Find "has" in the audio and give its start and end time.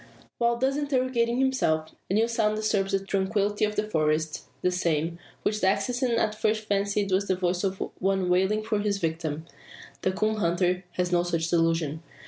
10.93-11.11